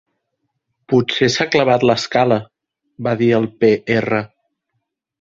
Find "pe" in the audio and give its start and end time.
3.63-3.75